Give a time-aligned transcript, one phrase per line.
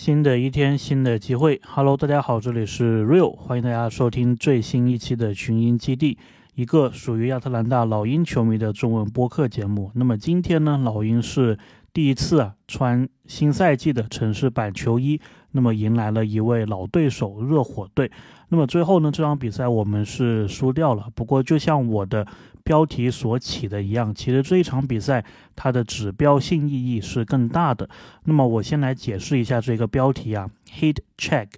[0.00, 1.60] 新的一天，新的机会。
[1.62, 6.16] Hello，大家好，这里是 Real，欢迎大家收听最新一期的群英基地，
[6.54, 9.90] 一个属于亚特兰大老鹰球迷的中文播客节目。
[9.94, 11.58] 那么今天呢，老鹰是
[11.92, 15.20] 第一次啊穿新赛季的城市版球衣，
[15.52, 18.10] 那么迎来了一位老对手热火队。
[18.48, 21.08] 那么最后呢，这场比赛我们是输掉了。
[21.14, 22.26] 不过就像我的。
[22.62, 25.24] 标题所起的一样，其实这一场比赛
[25.56, 27.88] 它的指标性意义是更大的。
[28.24, 30.48] 那么我先来解释一下这个标题啊
[30.78, 31.48] ，heat check。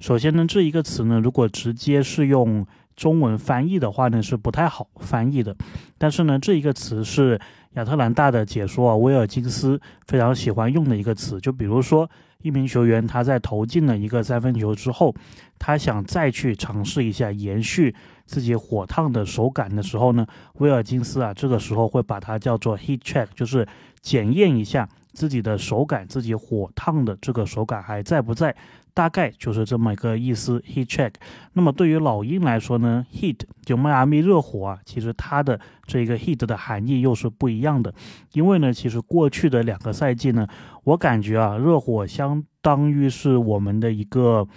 [0.00, 5.56] 首先呢，这一个词呢，如果直接是用中文翻译的话呢，是不太好翻译的。
[5.96, 7.40] 但是呢，这一个词是
[7.74, 11.40] 亚特兰大的解说啊，威尔金斯非常喜欢用的一个词。
[11.40, 12.08] 就比如说。
[12.40, 15.12] 一名球员他在投进了一个三分球之后，
[15.58, 17.92] 他想再去尝试一下延续
[18.26, 23.66] 自己火烫的手感的时候呢，威尔金斯啊，这个时候会把它叫做 heat check，就是
[24.00, 28.54] 检验一下自己的手感，自己火烫的这个手感还在不在。
[28.98, 31.12] 大概就是这么一个意思，heat check。
[31.52, 37.94] 那么对于老鹰来说呢，heat 就迈阿密热火啊，其实它的这个 heat 的含义又是不一样的。
[38.32, 40.48] 因为呢，其实过去的两个赛季呢，
[40.82, 44.48] 我感觉啊，热火相当于是我们的一个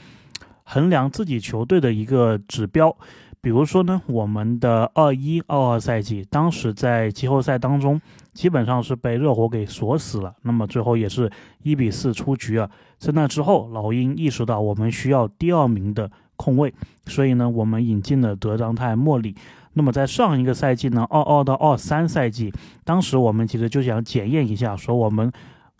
[0.63, 2.97] 衡量自己球队的一个指标。
[3.43, 7.99] 比如说呢，我们的二一二二赛季，当时在季后赛当中，
[8.33, 10.31] 基本上是被热火给锁死了。
[10.43, 11.31] 那么最后也是
[11.63, 12.69] 一比四出局啊。
[12.99, 16.71] 在那之后，老鹰意识到我们需要第二名的控卫，
[17.07, 19.35] 所以呢，我们引进了德章泰·莫里。
[19.73, 22.53] 那么在上一个赛季呢，二二到二三赛季，
[22.83, 25.31] 当时我们其实就想检验一下，说我们。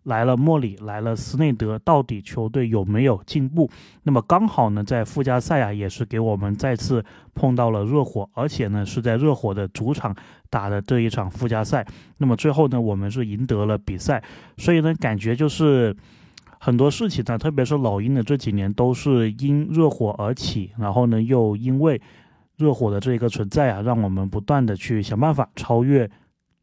[0.04, 3.70] 来了莫里，来了斯内德，到底球队有没有进步？
[4.04, 7.04] 那么刚好呢，在附加赛啊，也是给我们再次
[7.36, 10.16] 碰到了热火，而且呢是在热火的主场
[10.50, 11.86] 打的这一场附加赛。
[12.18, 14.24] 那么最后呢，我们是赢得了比赛，
[14.58, 15.96] 所以呢，感觉就是
[16.60, 22.02] 很多事情呢，特别是老鹰的这几年都是因热火而起，然后呢又因为
[22.58, 26.10] 热火的这一个存在啊，让我们不断的去想办法超越。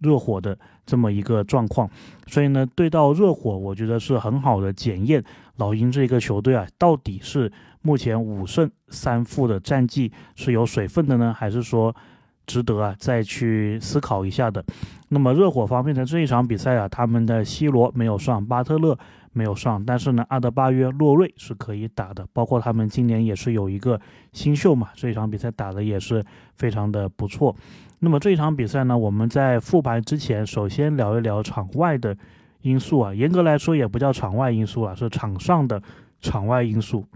[0.01, 1.89] 热火的这么一个状况，
[2.27, 5.23] 所以呢，对到热火，我觉得是很好的检验
[5.57, 7.51] 老鹰这个球队啊，到底是
[7.83, 11.95] 目前五胜三负的战绩是有水分的呢，还是说
[12.47, 14.65] 值得啊再去思考一下的？
[15.09, 18.97] 那么热火方面的这一场比赛啊，他们的 C 罗没有上，巴特勒
[19.39, 24.01] 没有上，但是呢，阿德巴约、洛瑞是可以打的，包括他们今年也是有一个
[24.33, 27.55] 新秀嘛，这一场比赛打的也是非常的不错。
[28.01, 32.17] 那么这一场比赛呢，我们在复盘之前，首先聊一聊场外的
[32.63, 33.15] 因素啊。
[33.15, 35.81] 严格来说，也不叫场外因素啊，是场上的
[36.21, 37.07] 场外因素。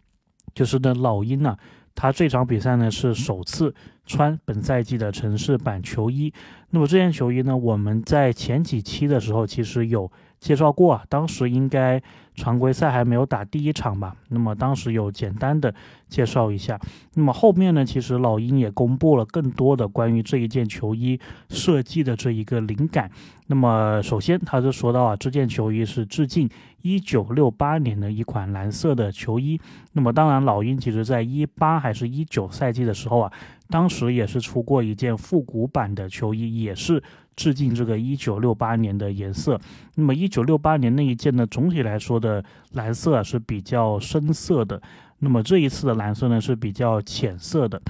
[0.55, 1.56] 就是呢，老鹰呢，
[1.93, 3.75] 他这场比赛呢是首次
[4.06, 6.32] 穿本赛季的城市版球衣。
[6.71, 10.09] 那么这件球衣呢，我们在前几期的时候其实有。
[10.42, 12.03] 介绍过啊，当时应该
[12.34, 14.16] 常规赛还没有打第一场吧？
[14.28, 15.72] 那么当时有简单的
[16.08, 16.76] 介绍一下。
[17.14, 23.08] 那么后面呢，其实老鹰也公布了更多的关于这一件球衣设计的这一个灵感。
[23.47, 26.50] 那么首先他就说到啊，这件球衣是致敬
[26.81, 29.60] 一九六八年的一款蓝色的球衣。
[29.92, 33.32] 那么当然，老鹰其实在一八还是一九赛季的时候啊，
[33.70, 37.00] 当时也是出过一件复古版的球衣，也是。
[37.37, 39.60] 致敬这个一九六八年的颜色，
[39.94, 44.81] 那么一九六八年那一件呢，总体来说的蓝色啊是比较深色的，
[45.19, 47.81] 那么这一次的蓝色呢是比较浅色的，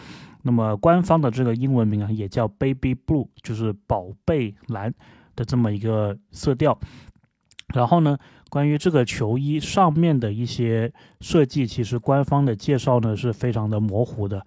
[0.43, 4.93] 那么官方的这个英文名啊也叫 Baby Blue，就是宝贝蓝
[5.35, 6.79] 的这么一个色调。
[7.75, 8.19] 然后呢，
[8.51, 14.45] 关于这个球衣上面的一些设计，其实官方的介绍呢是非常的模糊的，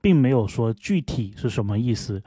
[0.00, 2.20] 并没有说具体是什么意思。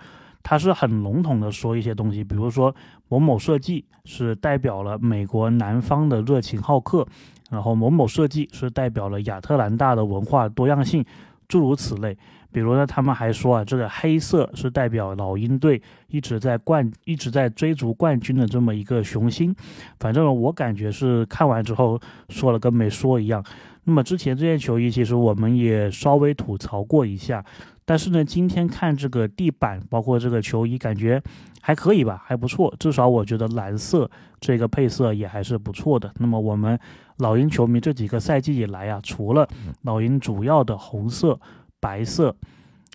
[0.49, 2.73] 他是很笼统的说一些东西，比如说
[3.09, 7.05] 某某设计是代表了美国南方的热情好客，
[7.49, 11.03] 然后某某设计是代表了亚特兰大的文化多样性，
[11.49, 12.17] 诸如此类。
[12.49, 19.53] 比如呢，他们还说啊，这个黑色是代表老鹰队一直在冠一直在追逐冠军的这么一个雄心。
[19.99, 23.43] 反正我感觉是看完之后说了跟没说一样。
[23.87, 27.43] 那么之前这件球衣其实我们也稍微吐槽过一下。
[27.85, 31.23] 但是呢，今天看这个地板，包括这个球衣，感觉
[31.61, 32.75] 还可以吧，还不错。
[32.77, 34.11] 至少我觉得蓝色
[34.41, 36.11] 这个配色也还是不错的。
[36.17, 36.77] 那么我们
[37.19, 39.47] 老鹰球迷这几个赛季以来啊，除了
[39.83, 41.39] 老鹰主要的红色、
[41.79, 42.35] 白色、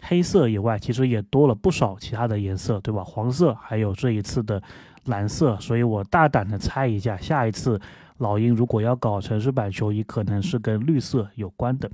[0.02, 3.02] 黑色以外，其实也多了不少其他的颜色，对吧？
[3.02, 4.62] 黄色，还有这一次的
[5.06, 5.56] 蓝色。
[5.58, 7.80] 所以我大胆的猜一下，下一次
[8.22, 11.90] 老鹰如果要搞城市版球衣，可能是跟绿色有关的。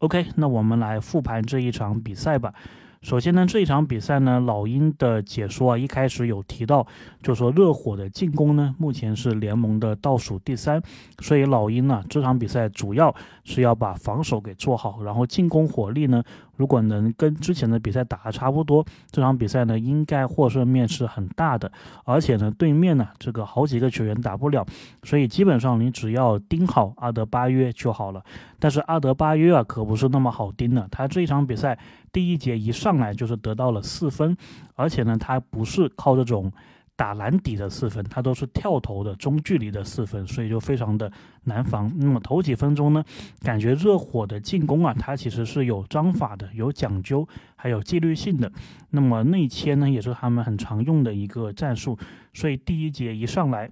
[0.00, 2.54] OK，那我们来复盘这一场比赛吧。
[3.02, 6.84] 首先呢，这一场比赛呢，老鹰的解说啊，一开始有提到，
[7.22, 10.82] 就说热火的进攻呢，目前是联盟的倒数第三，
[11.20, 13.14] 所以老鹰呢，这场比赛主要
[13.44, 16.24] 是要把防守给做好，然后进攻火力呢。
[16.56, 21.70] 如果能跟之前的比赛打得差不多，这场比赛呢应该获胜面是很大的。
[22.04, 24.66] 而且呢，对面呢这个好几个球员打不了，
[25.02, 28.22] 所以基本上你只要盯好阿德巴约就好了。
[28.58, 31.78] 但是阿德巴约啊可不是那么好盯的，他这一场比赛
[32.12, 34.36] 第一节一上来就是得到了四分，
[34.74, 36.52] 而且呢他不是靠这种。
[36.96, 41.12] 打篮底的四分，他都是跳投的中距离的四分，所以就非常的
[41.44, 41.92] 难防。
[41.96, 43.04] 那么头几分钟呢，
[43.40, 48.50] 感觉热火的进攻啊，它其实是有章法的，有讲究，还有纪律性的。
[48.90, 51.98] 那么内切呢，也是他们很常用的一个战术。
[52.32, 53.70] 所以第一节一上来，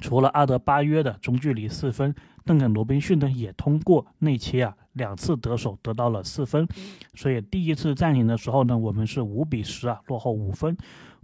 [0.00, 2.14] 除了阿德巴约的中距离四分，
[2.44, 6.68] 邓肯罗宾逊呢也通过内切啊两次得手得到了四分。
[7.14, 10.76] 所以第一次暂停的时候呢，我们是五比十啊落后五分。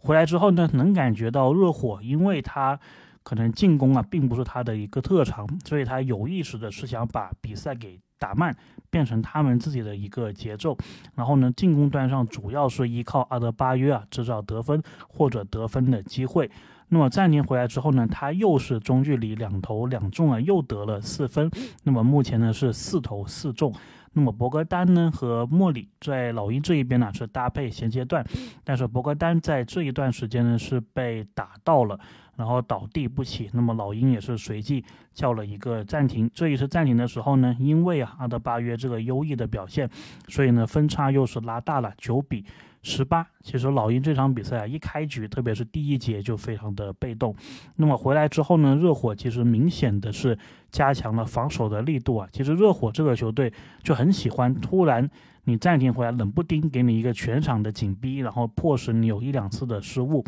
[0.02, 2.78] 回来之后呢，能感觉到热火，因为他
[3.22, 8.52] 可能进攻啊，并不是他的一个特长，所以他有意识的是想把比赛给打慢，
[8.90, 10.76] 变成他们自己的一个节奏。
[11.14, 16.50] 然后呢，进攻端上主要是依靠阿德巴约啊制造得分或者得分的机会。
[16.88, 21.48] 那么暂停回来之后呢，他又是中距离两投两中啊，又得了四分。
[21.84, 23.72] 那么目前呢是四投四中。
[24.14, 28.24] 那么博格丹呢和莫里在老鹰这一边呢是搭配衔接段，
[28.62, 31.98] 但是博格丹在这一段时间呢是被打到了，
[32.36, 33.48] 然后倒地不起。
[33.52, 36.30] 那么老鹰也是随即叫了一个暂停。
[36.34, 39.88] 这一次暂停的时候呢，因为啊阿德巴约这个优异的表现，
[40.28, 42.44] 所以呢分差又是拉大了九比。
[42.82, 47.34] 十八，其实老鹰这场比赛啊，一开局，特别是第一节就非常的被动。
[47.76, 50.36] 那么回来之后呢，热火其实明显的是
[50.70, 52.28] 加强了防守的力度啊。
[52.32, 53.52] 其实热火这个球队
[53.82, 55.08] 就很喜欢突然
[55.44, 60.24] 你暂停回来，冷不丁给你一个全场的紧逼，然后迫使你有一两次的失误。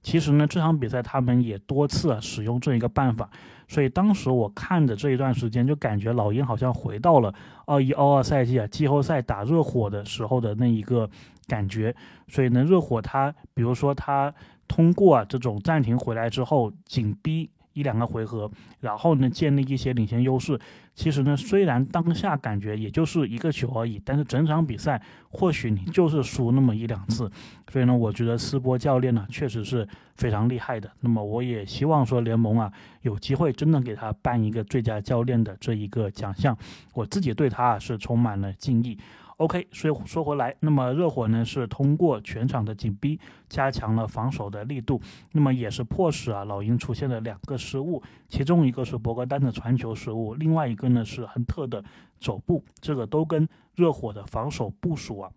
[0.00, 3.28] 其实呢，这场比赛他们也多次啊使用这一个办法。
[3.66, 7.34] 所以当时我看的这一段时间，就感觉老鹰好像回到了
[7.68, 11.08] 二一、二二赛季啊季后赛打热火的时候的那一个。
[11.48, 14.30] 感觉，所以呢，热火他，比如说他
[14.68, 17.48] 通过啊这种暂停回来之后，紧逼
[17.78, 20.58] 一两个回合，然后呢建立一些领先优势。
[20.94, 27.30] 其实呢，虽然当下感觉也就是一个球而已，但是整场比赛或许你就是输那么一两次。
[27.70, 29.86] 所以呢，我觉得斯波教练呢确实是
[30.16, 30.90] 非常厉害的。
[31.00, 32.72] 那么我也希望说联盟啊
[33.02, 36.56] 有机会真的给他颁一个最佳教练的这一个奖项。
[36.94, 38.98] 我自己对他啊是充满了敬意。
[39.38, 45.00] OK，所以说回来，那么热火呢是通过全场的紧逼，加强了防守的力度，
[45.30, 51.84] 那么也是迫使啊老鹰出现了两个失误，其中一个是博格丹的传球失误，另外一个呢是亨特的
[52.18, 55.30] 走步，这个都跟热火的防守部署啊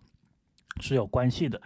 [0.80, 1.62] 是有关系的。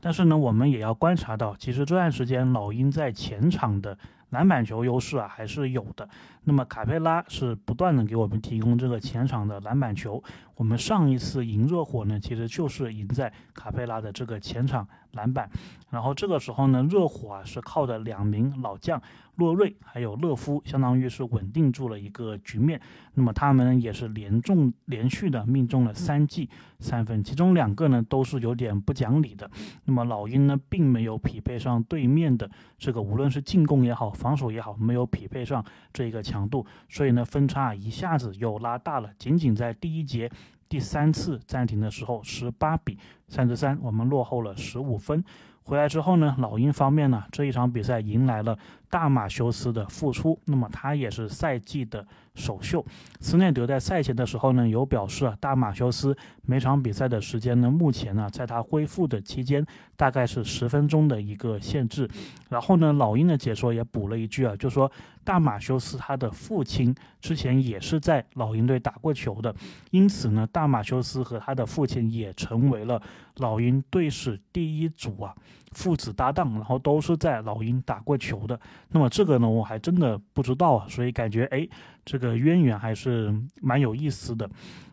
[0.00, 3.98] 但是呢，我们也要观察到，其实这段时间老鹰在前场的。
[4.30, 6.08] 篮板球优势啊还是有的，
[6.44, 10.22] 那么卡佩拉是不断的给我们提供这个前场的篮板球。
[10.60, 15.48] 我们上一次赢热火呢，其实就是赢在卡佩拉的这个前场篮板。
[15.88, 19.00] 然后这个时候呢，热火啊是靠着两名老将
[19.36, 22.78] 洛瑞还有勒夫，相当于是稳定住了一个局面。
[23.14, 26.48] 那么他们也是连中连续的命中了三记
[26.78, 29.50] 三分，其中两个呢都是有点不讲理的。
[29.86, 32.48] 那么老鹰呢并没有匹配上对面的
[32.78, 34.10] 这个，无论是进攻也好。
[34.10, 39.10] 防守也好，没有匹配上这一个强度，所以呢，分差一下子又拉大了。
[39.18, 40.30] 仅仅在第一节
[40.70, 42.96] 第三次暂停的时候，十八比
[43.26, 45.22] 三十三，我们落后了十五分。
[45.64, 48.56] 回来之后呢，老鹰方面呢，这一场比赛迎来了
[48.90, 52.06] 大马修斯的复出，那么他也是赛季的。
[52.36, 52.82] 首秀，
[53.20, 59.66] 斯内德在赛前的时候呢，有表示啊，大马修斯每场比赛的时间呢，目前呢，在他恢复的期间，
[59.96, 62.08] 大概是十分钟的一个限制。
[62.48, 64.90] 然后呢，老鹰的解说也补了一句啊，就说
[65.24, 69.54] 大马修斯他的父亲之前也是在老鹰队打过球的，
[69.90, 73.02] 因此呢，大马修斯和他的父亲也成为了
[73.38, 75.34] 老鹰队史第一组啊。
[75.72, 78.58] 父子搭档，然后都是在老鹰打过球的。
[78.88, 81.68] 那么这个呢，我还真的不知道啊，所以感觉哎，
[82.04, 84.48] 这个渊源还是蛮有意思的。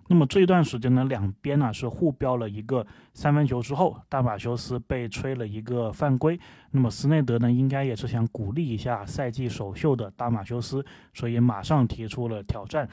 [0.10, 6.39] 那么这一段时间呢，两边呢是互飙了一个三分球之后，大马修斯被吹了一个犯规。
[6.72, 12.88] 那么斯内德呢，应该也是想鼓励一下赛季首秀的大马修斯，所以马上提出了挑战。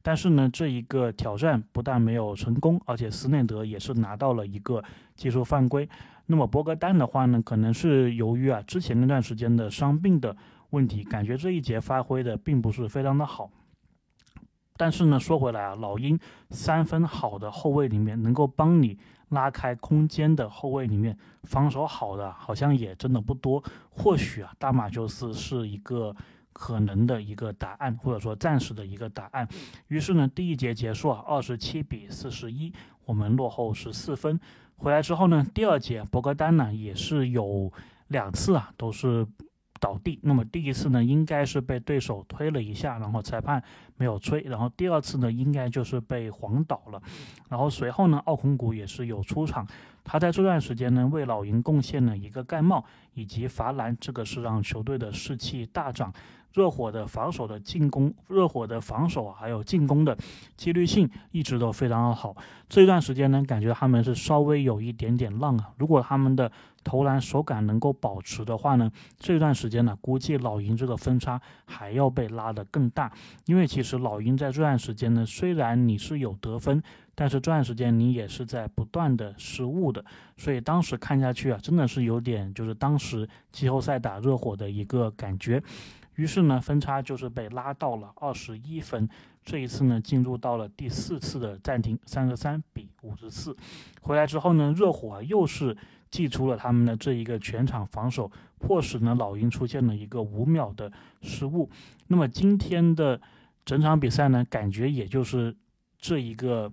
[0.00, 4.80] 但是呢，这一个挑战不但没有成功，而且斯内德也是拿到了一个
[5.16, 5.88] 技术犯规。
[6.30, 10.36] 那么博格丹的话呢，可能是由于啊之前那段时间的伤病的
[10.70, 13.50] 问题，感觉这一节发挥的并不是非常的好。
[14.76, 16.16] 但是呢，说回来啊，老鹰
[16.50, 18.96] 三分好的后卫里面，能够帮你
[19.30, 23.60] 拉开空间的后卫里面，防守好的好像也真的不多。
[23.90, 26.14] 或许啊，大马修斯是一个
[26.52, 29.48] 可能的一个答案，或者说暂时的一个答案。
[29.88, 32.72] 于是呢，第一节结束啊，二十七比四十一，
[33.04, 34.38] 我们落后十四分。
[34.80, 37.70] 回来之后呢，第二节博格丹呢也是有
[38.08, 39.26] 两次啊，都是。
[39.80, 43.60] 倒地，那么第一次呢，应该是被对手推了一下，然后裁判
[43.96, 47.02] 没有吹，然后第二次呢，应该就是被晃倒了，
[47.48, 49.66] 然后随后呢，奥孔古也是有出场，
[50.04, 52.84] 他在这段时间呢，为老鹰贡献了一个盖帽
[53.14, 56.12] 以及罚篮，这个是让球队的士气大涨。
[56.52, 60.18] 热火的防守的进攻，热火的防守啊，还有进攻的
[60.56, 62.34] 纪律性一直都非常的好。
[62.68, 65.70] 这段时间呢，感觉他们是稍微有一点点浪啊。
[65.78, 66.50] 如果他们的
[66.82, 73.12] 投篮手感能够保持的话呢，这段时间呢，估计老鹰这个分差还要被拉得更大。
[73.46, 76.82] 因为其实老鹰在这段时间呢，虽然你是有得分，
[77.14, 80.04] 但是这段时间你也是在不断的失误的。
[80.36, 85.62] 所以当时看下去啊，真的是有点就是当时季后赛打热火的一个感觉。
[86.16, 89.08] 于是呢，分差就是被拉到了二十一分。
[89.42, 93.56] 这一次呢，进入到了第四次的暂停，三十三比五十四。
[94.02, 95.74] 回来之后呢，热火啊又是
[96.10, 100.90] 祭出了他们的这一个全场防守，迫使呢老鹰出现了一个五秒的
[101.22, 101.70] 失误。
[102.08, 103.20] 那么今天的
[103.64, 105.56] 整场比赛呢，感觉也就是
[105.98, 106.72] 这一个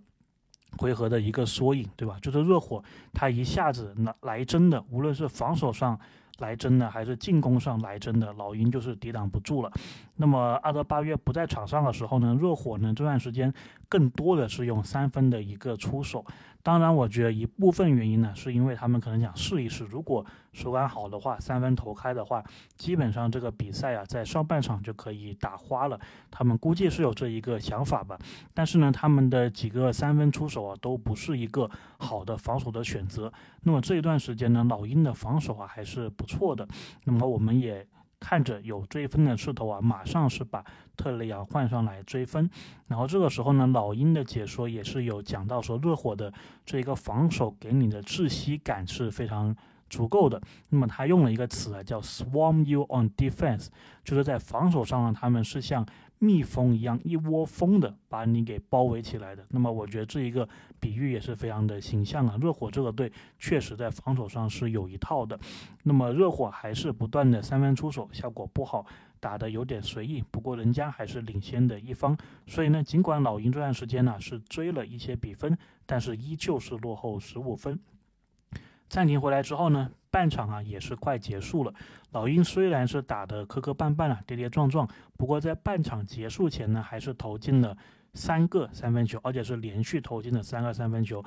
[0.78, 2.18] 回合的一个缩影，对吧？
[2.22, 6.00] 就是热火他一下子来来真的，无论是防守上。
[6.40, 9.72] 来真的还是进攻上来真的，老鹰就是抵挡不住了。
[10.18, 13.52] 那么阿德巴约不在场上的时候呢，热火呢这段时间
[13.90, 16.26] 更多的是用三分的一个出手。
[16.64, 22.44] 当然，我觉得一部分原因呢，是因为他们可能想试一试，如果手感好的话，三分投开的话，
[22.76, 25.98] 基本上这个比赛啊，在上半场就可以打花了。
[26.30, 28.20] 他们估计是有这一个想法吧。
[28.54, 33.32] 但是呢，他们的几个三分出手啊，都不是一个好的防守的选择。
[33.62, 36.68] 那么这一段时间呢，老鹰的防守啊还是不错的。
[37.06, 37.88] 那么我们也。
[38.20, 40.64] 看着有追分的势头啊，马上是把
[40.96, 42.50] 特雷杨换上来追分。
[42.88, 46.34] 然后这个时候呢，老鹰的解说也是有讲到说，热火的
[46.66, 49.56] 这一个防守给你的窒息感是非常
[49.90, 50.42] 足够的。
[50.70, 53.68] 那么他用了一个词啊，叫 “swarm you on defense”，
[54.04, 55.86] 就是在防守上呢，他们是像。
[56.20, 60.48] 蜜蜂一样一窝蜂的把你给包围起来的，那么我觉得这一个
[60.80, 62.38] 比喻也是非常的形象啊。
[62.42, 65.40] 热火这个队确实在防守上是有一套的，
[65.84, 68.86] 那么热火还是不断的三分出手，效果不好，
[69.20, 70.24] 打的有点随意。
[70.32, 77.80] 不过人家还是领先的一方，所以呢，尽管老鹰这段时间呢是追了一些比分，但是依旧是落后十五分。
[78.88, 81.74] 暂停回来之后呢，半场啊也是快结束了。
[82.12, 87.78] 老鹰虽然是打的磕磕绊绊啊，跌跌撞撞，不过在半场结束前呢，还是投进了
[88.14, 91.24] 三个三分球，而且是连续投进了三个三分球，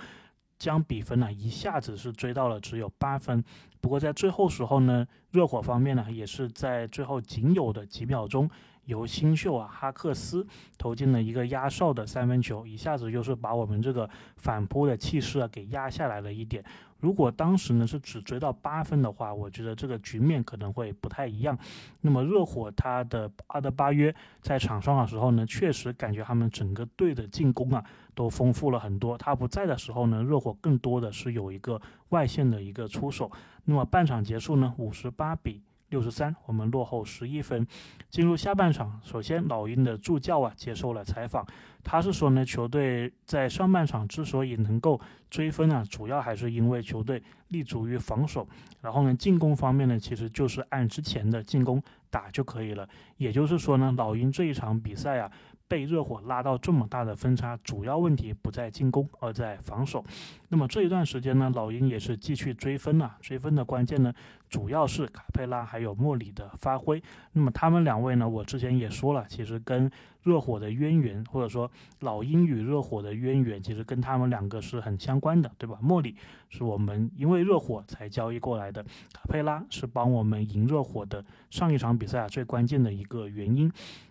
[0.58, 3.44] 将比分呢一下子是追到了只有八分。
[3.80, 8.50] 不过在最后时候呢，热火方面呢也是在最后仅有的几秒钟。
[8.86, 10.44] 由新秀啊哈克斯
[10.76, 16.64] 投进了一个压哨的三分球，一下子就是把我们这个反扑的气势啊给压下来了一点。
[17.00, 21.58] 如果当时呢是只追到八分的话，我觉得这个局面可能会不太一样。
[22.00, 29.16] 那么热火他的阿德巴约在场上的时候呢，确实感觉他们整个队的进攻啊都丰富了很多。
[29.16, 31.80] 他不在的时候呢，热火更多的是有一个
[32.10, 33.30] 外线的一个出手。
[33.64, 35.62] 那么半场结束呢，五十八比。
[35.90, 37.66] 六十三，我们落后十一分。
[38.08, 41.46] 进入下半场，首先老鹰的助教啊接受了采访，
[41.84, 48.48] 他是说呢，球队在上半场之所以能够追分啊，主要还是因为球队立足于防守，
[48.80, 52.88] 然后呢，进攻方面呢，其实就是按之前的进攻打就可以了。
[53.16, 55.30] 也就是说呢，老鹰这一场比赛啊。
[55.70, 60.04] 被热火拉到这么大的分差，主要问题不在进攻，而在防守。
[60.48, 63.16] 那么这一段时间呢，老鹰也是继续追分了。
[63.20, 64.12] 追分的关键呢，
[64.48, 67.00] 主要是卡佩拉还有莫里的发挥。
[67.34, 69.88] 那么他们两位呢，我之前也说了，其实跟
[70.24, 75.78] 热火的渊源，或者说老鹰与热火的渊源，其实跟他们两个是很相关的，对吧？
[75.80, 76.16] 莫里
[76.48, 83.70] 是我们因为热火才交易过来的，卡佩拉是帮我们赢热火的上一场比赛啊最关键的一个原因。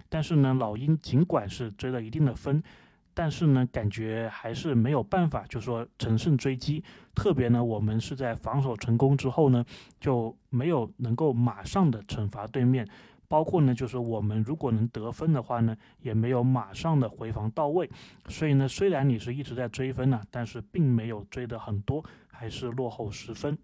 [0.09, 2.61] 但是呢，老鹰尽管是追了一定的分，
[3.13, 6.83] 但是呢，感觉还是没有办法，就说乘胜追击。
[7.13, 9.63] 特别呢，我们是在防守成功之后呢，
[9.99, 12.87] 就没有能够马上的惩罚对面，
[13.27, 17.89] 包括呢，就是我们如果能得分的话呢，也没有马上的回防到位。
[18.29, 23.57] 所以呢，虽然你是一直在追分呢，但是并没有追的很多，还是落后十分。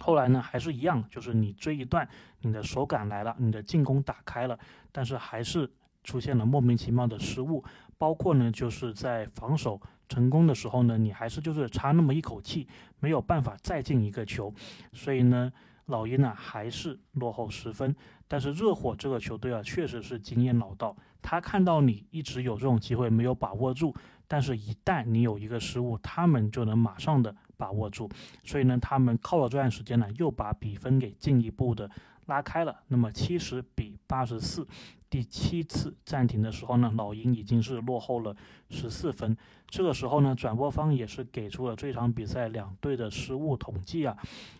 [0.00, 2.08] 后来呢，还是一样，就是你追一段，
[2.40, 4.56] 你的手感来了，你的进攻打开了，
[4.98, 5.70] 但是还是
[6.02, 7.62] 出现了莫名其妙的失误，
[7.96, 12.66] 包括呢就是在防守成功的时候呢，你还是就是差那么一口气，
[12.98, 14.52] 没有办法再进一个球，
[14.92, 15.52] 所以呢。
[15.86, 23.94] 老鹰呢还是落后十分，但是热火这个球队啊确实是经验老道，他看到你一直有这种机会没有把握住，
[24.26, 28.08] 但是一旦你有一个失误，他们就能马上的把握住，
[28.44, 31.90] 所以呢，他们靠了这段时间呢，又把比分给进一步的
[32.26, 34.66] 拉开了，那么七十比八十四。
[35.10, 38.36] 第七次暂停的时候呢，老鹰已经是落后了
[38.68, 39.34] 十四分。
[39.66, 44.16] 这个时候呢，转播方也是给出了这场比赛两队的失误统计啊。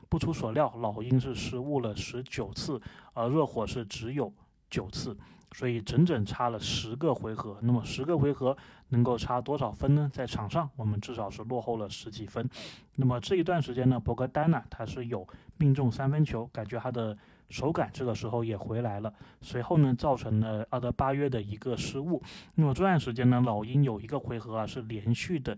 [0.09, 2.81] 不出所料，老鹰是失误了十九次，
[3.13, 4.33] 而热火是只有
[4.71, 5.15] 九次，
[5.53, 7.59] 所以整整差了十个回合。
[7.63, 8.57] 那么十个回合
[8.89, 10.11] 能够差多少分呢？
[10.13, 12.49] 在场上，我们至少是落后了十几分。
[12.97, 15.27] 那么这一段时间呢，博格丹呢，他是有
[15.57, 17.17] 命中三分球，感觉他的。
[17.51, 22.23] 手感这个时候也回来了，随后呢，造成了阿德巴约的一个失误。
[22.57, 25.57] 那么这段时间呢，老鹰有一个回合啊是连续的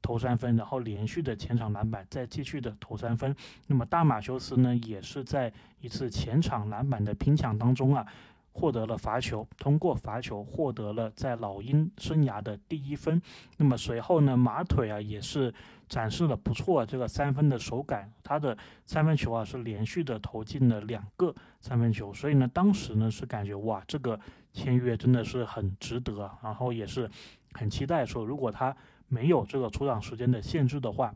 [0.00, 3.34] 投三分，然后连续的前场篮板，再继续的投三分。
[3.66, 8.06] 那么大马修斯呢，也是在一次前场篮板的拼抢当中啊。
[8.52, 13.20] 获得了罚球，通过罚球获得了在老鹰生涯的第一分。
[13.56, 15.52] 那么随后呢，马腿啊也是
[15.88, 22.12] 展示了不错这个三分的手感，他的三分球啊是连续的投进了两个三分球。
[22.12, 24.20] 所以呢，当时呢是感觉哇，这个
[24.52, 27.10] 签约真的是很值得，然后也是
[27.52, 28.76] 很期待说，如果他
[29.08, 31.14] 没有这个出场时间的限制的话，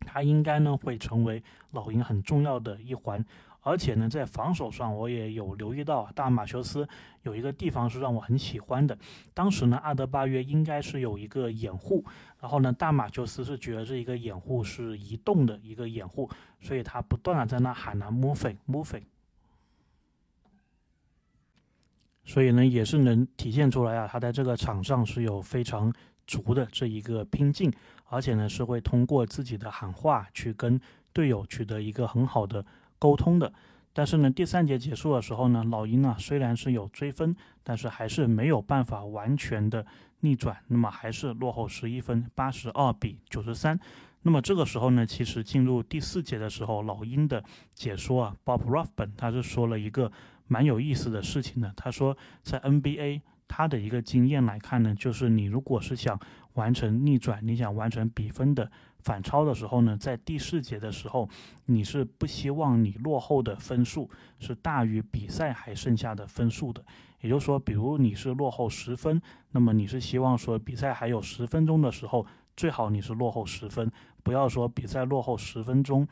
[0.00, 3.24] 他应该呢会成为老鹰很重要的一环。
[3.68, 6.88] 而且呢，在防守上，我也有留意到大马修斯
[7.22, 8.96] 有一个地方是让我很喜欢的。
[9.34, 12.02] 当时呢，阿德巴约应该是有一个掩护，
[12.40, 16.30] 然后呢，大马修斯是觉得这一个掩护是移动的一个掩护，
[16.62, 19.02] 所以他不断的在那喊呢 “move move”，
[22.24, 25.92] 所以呢，也是能体现出来啊，他在这个场上是有非常
[26.26, 27.70] 足的这一个拼劲，
[28.06, 30.80] 而且呢，是会通过自己的喊话去跟
[31.12, 32.64] 队友取得一个很好的。
[32.98, 33.52] 沟通的，
[33.92, 39.84] 但是呢，第三节结束的时候呢，老鹰啊虽然是有追分，但是还是没有办法完全的
[40.20, 43.78] 逆转，那么还是落后十一分，八十二比九十三。
[44.22, 47.42] 那么这个时候呢，其实进入第四节的时候，老鹰的
[47.74, 50.10] 解说啊，Bob Ruffin 他是说了一个
[50.46, 53.22] 蛮有意思的事情的，他说在 NBA。
[53.50, 56.20] 他的一个经验来看呢，就是你如果是想
[56.52, 58.70] 完成逆转，你想完成比分的
[59.08, 61.26] 反超的时候呢，在第四节的时候，
[61.64, 66.84] 你是不希望你落后的分数是大于比赛还剩下的分数的。
[67.22, 69.18] 也就是说，比如你是落后十分，
[69.52, 73.90] 那么你是希望说比赛还有十分钟的时候，最好你是落后十分，
[74.22, 76.06] 不要说比赛落后十分钟。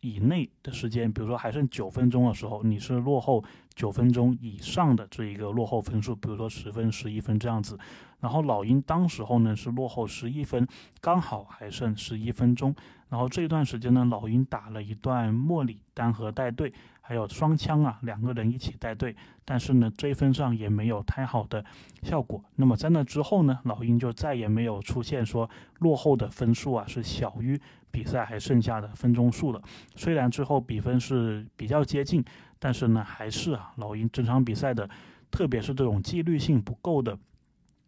[0.00, 3.42] 以内的时间，比如说还剩九分钟的时候，你是落后
[3.74, 7.78] 九分钟以上的这一个落后分数，比如说十分、十一分这样子。
[8.20, 10.66] 然后老鹰当时候呢是落后十一分，
[11.00, 12.74] 刚好还剩十一分钟。
[13.08, 21.64] 然后这一段时间呢，老鹰打了一段莫里单核带队，还有双枪啊，两个人一起带队，但是呢追分上也没有太好的
[22.02, 22.42] 效果。
[22.56, 27.58] 那么在那之后呢，老鹰就再也没有出现说落后的分数啊是小于
[27.90, 29.62] 比赛还剩下的分钟数了。
[29.96, 32.24] 虽然最后比分是比较接近，
[32.58, 34.88] 但是呢还是啊老鹰整场比赛的，
[35.30, 37.18] 特别是这种纪律性不够的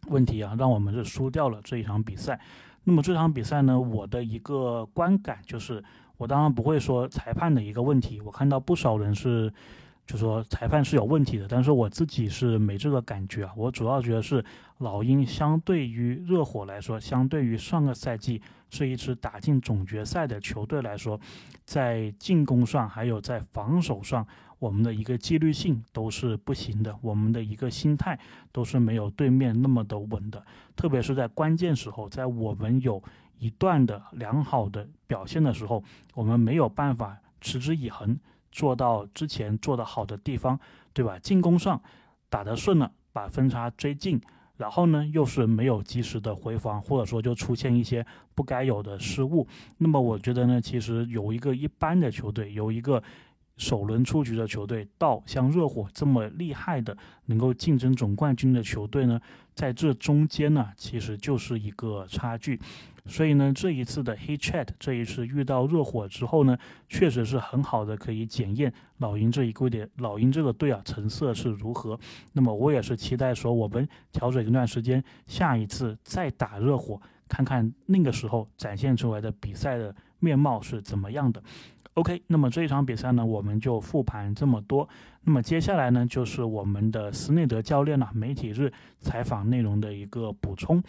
[0.09, 2.41] 问题啊，让我们是输掉了这一场比赛。
[2.85, 5.85] 那么这场比赛呢，我的一个观感就是，
[6.17, 8.21] 我当然不会说裁判的一个问题。
[8.23, 9.53] 我看到不少人是，
[10.11, 13.53] 就说裁判是有问题的，但是我自己是没这个感觉啊。
[13.57, 14.44] 我主要觉得是
[14.79, 21.20] 老鹰相对于热火来说，相对于上个赛季是一支打进总决赛的球队来说，
[21.64, 24.27] 在进攻上还有在防守上。
[24.59, 28.18] 我们的一个纪律性都是不行的，我们的一个心态
[28.51, 30.44] 都是没有对面那么的稳的，
[30.75, 33.01] 特别是在关键时候，在我们有
[33.38, 38.18] 一段的良好的表现的时候，我们没有办法持之以恒
[38.51, 40.59] 做到之前做的好的地方，
[40.93, 41.19] 对吧？
[41.19, 41.81] 进攻上
[42.29, 44.21] 打得顺了，把分差追进，
[44.57, 49.47] 然后呢又是没有及时的回防，或者说就出现一些不该有的失误。
[49.79, 53.03] 那么我觉得呢，其实有一个一般的球队，有一个。
[53.61, 56.96] 首轮出局的球队到像热火这么厉害的
[57.27, 59.20] 能够竞争总冠军的球队呢，
[59.55, 62.59] 在这中间呢，其实就是一个差距。
[63.05, 66.57] 所以呢，这一次的 He Chat 这一次遇到热火之后呢，
[66.88, 71.99] 确实是很好的可以检验老鹰这一个点，老鹰这个队啊成色是如何。
[72.33, 81.42] 那么我也是期待说，我们调整一段时间，下一次再打热火，看看那个时候展现出来的比赛的面貌是怎么样的。
[81.94, 84.88] OK，那么这一场比赛呢，我们就复盘这么多。
[85.22, 90.83] 那么接下来呢，就是我们的斯内德教练呢媒体日采访内容的一个补充。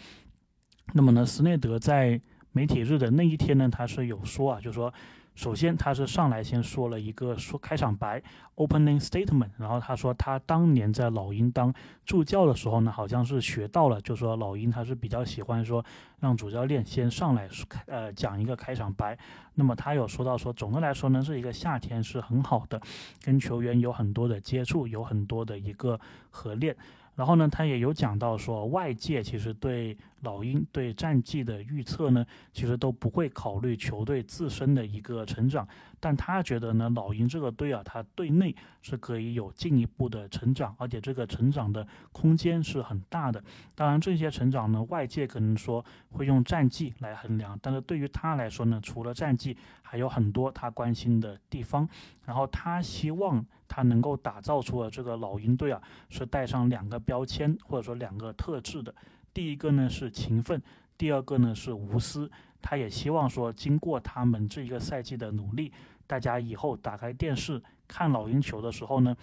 [0.92, 2.20] 那么呢，斯内德在
[2.52, 4.92] 媒体日的那一天呢，他是有说啊，就说。
[5.34, 8.22] 首先，他是上来先说了一个说开场白
[8.56, 9.48] ，opening statement。
[9.58, 11.72] 然后他说，他当年在老鹰当
[12.04, 15.82] 助教的时候呢，好像是学到了，就说老鹰他是比较喜欢说
[16.20, 17.48] 让主教练先上来
[17.86, 19.18] 呃讲一个开场白。
[19.54, 22.80] 那么他有说到说，总的来说呢，这一个夏天是很好的，
[23.22, 25.98] 跟球员有很多的接触，有很多的一个
[26.30, 26.76] 合练。
[27.14, 35.66] 然后呢，他也有讲到说，外界其实对老鹰对战绩的预测呢，其实都不会考虑球队自身的一个成长，
[36.00, 43.42] 但他觉得呢，老鹰这个队啊，他队内是可以有进一步的成长，而且这个成长的空间是很大的。
[43.74, 51.88] 当然，这些成长呢，外界可能说会用战绩来衡量，但是对于他来说呢，除了战绩，还有很多他关心的地方。
[52.24, 53.44] 然后他希望。
[53.74, 55.80] 他能够打造出了这个老鹰队啊，
[56.10, 58.94] 是带上两个标签或者说两个特质的。
[59.34, 60.60] 第一个呢是勤奋，
[60.96, 62.30] 第二个呢是无私。
[62.60, 65.72] 他也希望说，经过他们这一个赛季的努力，
[66.06, 69.16] 大家以后打开电视看老鹰球的时候呢，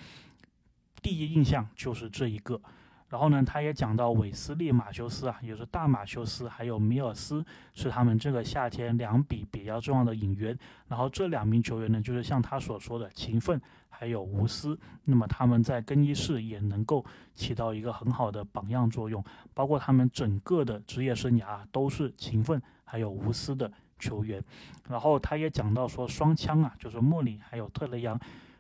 [1.02, 2.62] 第一印象就是这一个。
[3.10, 7.44] 然后呢，他也讲到韦斯利·马修斯啊，也就是大马修斯，还有米尔斯，
[7.74, 10.56] 是他们这个夏天两笔比较重要的引援。
[10.88, 14.78] 然后这两名球员呢，就是像他所说的勤奋还有无私。
[15.06, 19.24] 那么他们在更衣室也能够起到一个很好的榜样作用，
[19.56, 24.40] 包括他们整个的职业生涯都是勤奋还有无私的球员。
[24.88, 28.20] 然后他也讲到说，双枪啊，就是莫里还有特雷杨。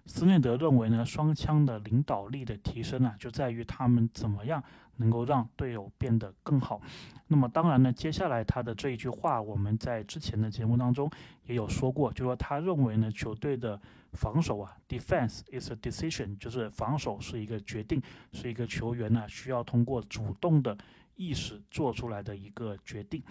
[0.10, 4.62] 斯内德认为呢，双枪的领导力的提升啊，就在于他们怎么样
[4.96, 6.82] 能够让队友变得更好。
[7.28, 11.08] 那么当然呢，接下来他的这一句话，我们在之前的节目当中
[11.46, 13.80] 也有说过，就说他认为呢，球队的
[14.14, 18.02] 防守啊，defense is a decision，就是防守是一个决定，
[18.34, 20.76] 是一个球员呢需要通过主动的。
[21.20, 23.22] 意识做出来的一个决定，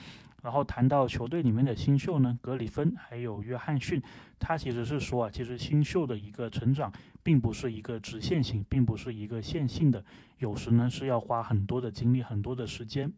[0.43, 4.01] 然后谈到球队里面的新秀呢，格里芬还有约翰逊，
[4.39, 10.05] 他其实是说啊，其实新秀的一个成长并不是一个直线型，并不是一个线性的，
[10.37, 13.11] 有时呢是要花很多的精力，很多的时间。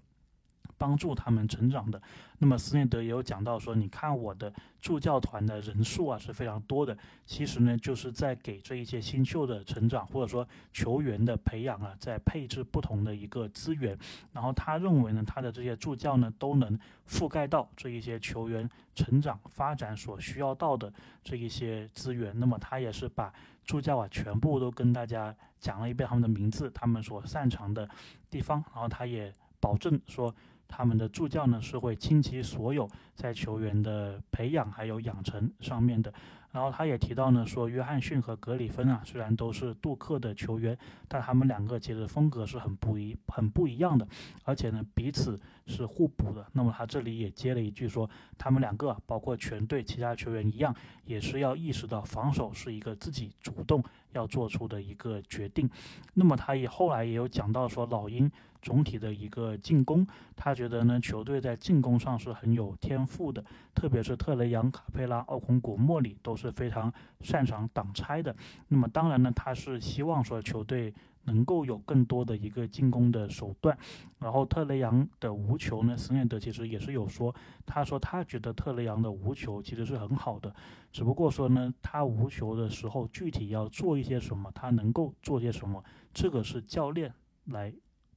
[0.81, 2.01] 帮助他们成长的。
[2.39, 6.97] 那么斯内德也有讲到说，你看我的助教团的人数啊是非常多的。
[7.27, 13.97] 其实呢，就是在给这一些新秀的成长，或者说球员的培养啊，在配置不同的一个资源。
[14.33, 20.91] 然后他认为呢，他的这些助教呢，都能覆盖到这一些球员成长发展所需要到的
[21.23, 22.33] 这一些资源。
[22.41, 23.31] 那么他也是把
[23.67, 27.87] 助教啊全部都跟大家讲了一遍他们的名字，他们所擅长的
[28.31, 28.65] 地方。
[28.73, 30.35] 然后他也保证说。
[30.71, 36.13] 他们的助教呢是会倾其所有在球员的培养还有养成上面的。
[36.53, 44.05] 然后他也提到呢，说约翰逊和格里芬啊，虽然都是杜克的球员，但他们两个其实风格是很不一很不一样的，
[44.45, 46.45] 而且呢彼此是互补的。
[46.53, 53.81] 那么他这里也接了一句说，他们两个包括全队其他球员一样，也是要意识到防守是一个自己主动
[54.13, 55.71] 要做出的一个决定。
[56.15, 58.29] 那么他也后来也有讲到说，老鹰
[58.61, 63.43] 总体的一个进攻，他觉得呢球队在进攻上是很有天赋的，
[63.73, 66.37] 特别是特雷杨、卡佩拉、奥孔古、莫里都。
[66.41, 68.35] 是非常擅长挡拆的。
[68.69, 70.91] 那么当然呢，他是希望说球队
[71.25, 73.77] 能够有更多的一个进攻的手段。
[74.19, 80.55] 然后特雷杨的无球呢，斯内德其实也是有说，他说他觉得特雷杨的无球其实是很好的，
[80.93, 87.13] 只不过说呢，他无球的时候具体要做一些什么，他能够做些什么，这个是教练
[87.47, 87.73] 来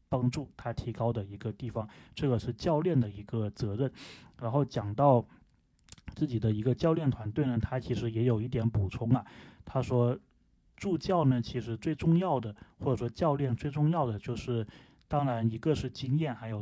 [0.09, 3.91] 帮助他提高的一个地方，这个是教练的一个责任。
[4.39, 5.25] 然后讲到。
[6.15, 9.25] 自己的一个教练团队呢，他其实也有一点补充啊。
[9.65, 10.15] 他说，
[10.83, 14.67] 助教呢，其实最重要的，或者说教练最重要的就是，
[15.07, 16.61] 当然一个是经验，还有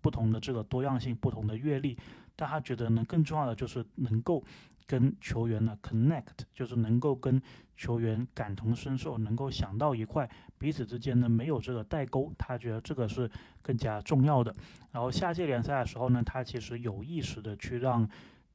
[0.00, 1.96] 不同的这个多样性、不同的阅历。
[2.34, 4.42] 但他觉得呢，更重要的就是能够
[4.84, 7.40] 跟球员呢 connect，就是能够跟
[7.76, 12.32] 球员感同身受，能够想到一块，彼此之间呢没有这个代沟。
[12.36, 13.30] 他觉得这个是
[13.62, 14.52] 更加重要的。
[14.90, 18.10] 然后下届联赛的时候呢，他其实有意识的去让。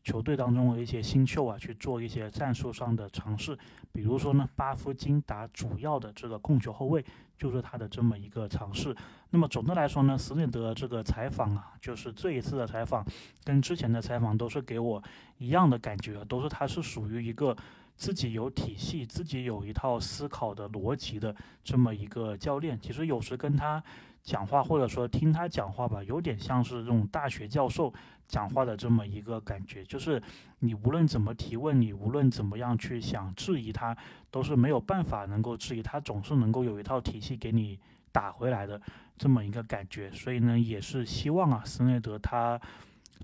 [0.07, 3.57] 球队当中的一些新秀啊，去做一些战术上的尝试，
[3.91, 7.03] 比如说呢，巴夫金打主要的这个控球后卫，
[7.37, 8.95] 就是他的这么一个尝试。
[9.31, 13.05] 那么总的来说呢，斯内德这个采访啊，就是这一次的采访
[13.43, 15.03] 跟之前的采访都是给我
[15.39, 17.53] 一样的感觉，都是他是属于一个
[17.97, 22.79] 自己有体系、自己有一套思考的逻辑的这么一个教练。
[22.79, 23.83] 其实有时跟他
[24.23, 27.93] 讲话，或者说听他讲话吧，有点像是这种大学教授
[28.27, 29.83] 讲话的这么一个感觉。
[29.85, 30.21] 就是
[30.59, 33.95] 你无论怎么提问，你无论怎么样去想质疑他，
[34.29, 37.79] 都是没有办法能够质疑他，总是能够有一套体系给你
[38.11, 38.81] 打回来的
[39.17, 40.11] 这么一个感觉。
[40.11, 42.59] 所以呢，也是希望啊，斯内德他。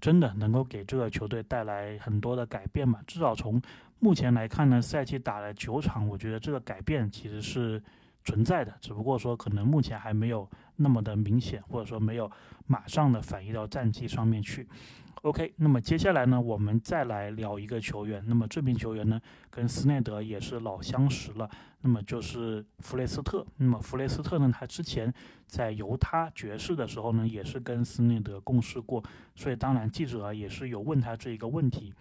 [0.01, 2.99] 真的能够给这个球队带来很多的改变嘛？
[3.05, 3.61] 至少从
[3.99, 7.81] 目前来看呢，赛季打了九场，我觉得这个改变其实是
[8.23, 12.31] 存在的，只不过说可能目前还没有那么的明显，或者说没有
[12.67, 14.67] 马上的反映到战绩上面去。
[15.21, 18.21] OK，那么接下来呢，我们再来聊一个球员。
[18.27, 21.49] 那么这名球员呢，跟斯内德也是老相识了。
[21.79, 23.45] 那么就是弗雷斯特。
[23.55, 25.13] 那么弗雷斯特呢，他之前
[25.47, 29.01] 在犹他爵士的时候呢，也是跟斯内德共事过。
[29.33, 31.93] 所以当然记者也是有问他这一个问题。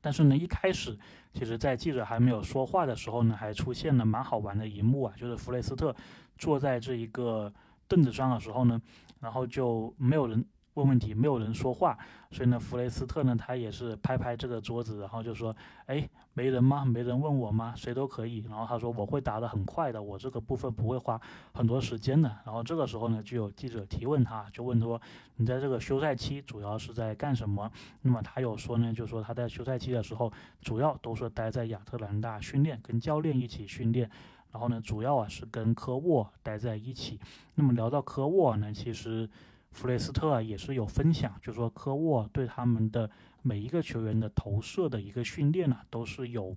[0.00, 0.98] 但是呢，一开始
[1.32, 5.94] 其实，在记者还没有说话的时候呢，还出现了蛮好玩的一幕啊，就是弗雷斯特
[6.36, 7.52] 坐在这一个
[7.86, 8.80] 凳子上的时候呢，
[9.20, 10.44] 然后就没有人。
[10.78, 11.98] 问问题，没有人说话，
[12.30, 15.54] 所以呢，弗雷斯特呢，他也是拍拍这个桌子，然后就说
[15.86, 16.84] ：“哎，没人吗？
[16.84, 17.74] 没人问我吗？
[17.76, 21.20] 谁都可以。”然后他说：“我会答得很快的，我这个部分不会花
[21.52, 25.00] 很多时间的。”然后这个时候呢，就有记者提问他，就问说
[25.34, 27.68] ：“你在这个休赛期主要是在干什么？”
[28.02, 34.08] 那么他有说呢，就说他在休赛期的时候，主要都是待在亚特兰大训练，跟教练一起训练，
[34.52, 37.18] 然后呢，主要啊是跟科沃待在一起。
[37.56, 39.28] 那么聊到科沃呢，其实。
[39.70, 43.08] 弗雷斯特也是有分享，就说科沃对他们的
[43.42, 46.54] 每一个球员的投射的一个训练呢，都是有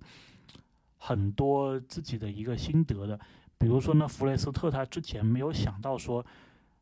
[0.98, 3.18] 很多自己的一个心得的。
[3.58, 6.24] 比如说呢，弗雷斯特他之前没有想到说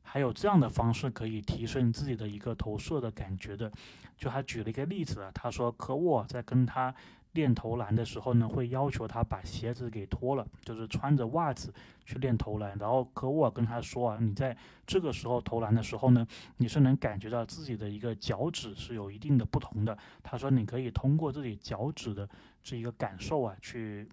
[0.03, 3.71] 还有这样的方式可以提升自己的一个投射的感觉的。
[4.17, 6.95] 就他举了一个例子啊，他说科沃在跟他。
[7.33, 11.73] 练投篮的时候呢，会要求他把鞋子给脱了，就是穿着袜子
[12.05, 12.77] 去练投篮。
[12.79, 19.97] 然后科沃尔跟他说啊，你在这个时候投篮的时候呢，你是能感觉到自己的一个脚趾是有一定的不同的。
[20.23, 22.29] 他说你可以通过自己脚趾的
[22.63, 24.09] 这一个感受啊，去。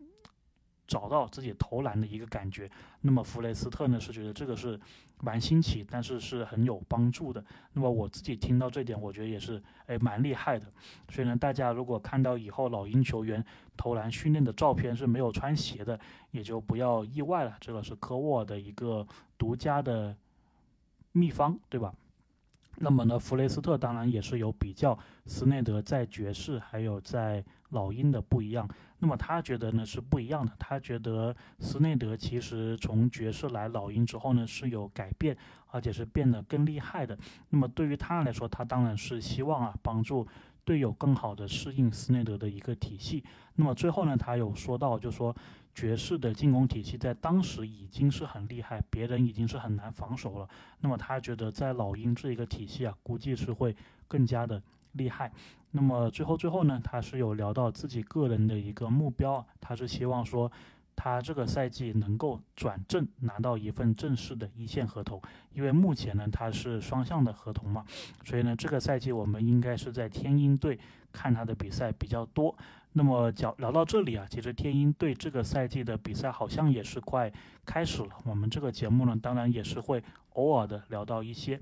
[0.89, 4.79] 找到自己投篮的一个感觉，那么弗雷斯特呢是觉得这个是
[5.19, 7.43] 蛮新奇，但是是很有帮助的。
[7.73, 10.65] 那么我自己听到这点，我觉得也是哎蛮厉害的。
[11.09, 13.43] 所以呢，大家如果看到以后老鹰球员
[13.75, 15.99] 投篮训练的照片是没有穿鞋的，
[16.31, 17.57] 也就不要意外了。
[17.59, 19.05] 这个是科沃的一个
[19.37, 20.15] 独家的
[21.11, 21.93] 秘方，对吧？
[22.79, 28.67] 那么呢，弗雷斯特当然也是有比较斯内德在爵士还有在老鹰的不一样。
[28.99, 37.17] 那么他觉得呢是不一样的，他觉得斯内德其实从爵士来老鹰之后呢是有改变，而且是变得更厉害的。
[37.49, 40.27] 那么对于他来说，他当然是希望啊帮助
[40.63, 43.23] 队友更好的适应斯内德的一个体系。
[43.55, 45.35] 那么最后呢，他有说到，就说。
[45.77, 50.49] 爵士的进攻体系在当时已经是很厉害，别人已经是很难防守了。
[50.79, 53.75] 那么他觉得在老鹰这一个体系啊，估计是会
[54.07, 54.59] 更加的
[54.97, 55.31] 厉害。
[55.71, 60.51] 那么最后最后呢，他是有聊到自己个人的一个目标，他是希望说
[60.95, 65.21] 他这个赛季能够转正，拿到一份正式的一线合同。
[65.53, 67.85] 因为目前呢他是双向的合同嘛，
[68.25, 70.79] 所以呢这个赛季我们应该是在天鹰队
[71.11, 72.55] 看他的比赛比较多。
[72.93, 77.31] 那么讲聊到这里啊，其实天鹰队这个赛季的比赛好像也是快
[77.65, 78.09] 开始了。
[78.23, 80.01] 我们这个节目呢，当然也是会
[80.33, 81.59] 偶尔的聊到一些。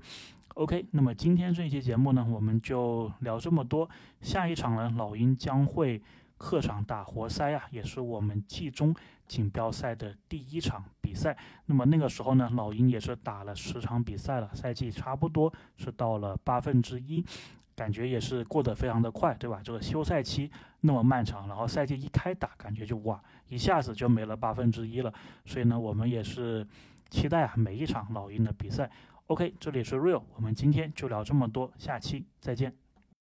[0.56, 3.86] OK，那么今天这一期节目呢，我们就聊这么多。
[4.22, 6.00] 下一场呢，老鹰将会
[6.38, 8.96] 客场打活塞啊，也是我们季中
[9.28, 11.36] 锦标赛的第一场比赛。
[11.66, 17.22] 那么那个时候呢，老鹰也是打了十场比赛了，赛季差不多是到了八分之一。
[17.74, 19.60] 感觉也是过得非常的快，对吧？
[19.62, 25.12] 这个休赛期那么漫长，然后赛季一开打，感觉就哇，一下子就没了八分之一了。
[25.44, 26.66] 所以呢，我们也是
[27.10, 28.90] 期待啊每一场老鹰的比赛。
[29.28, 32.72] OK，这里是 Real，我们今天就聊这么多，下期再见。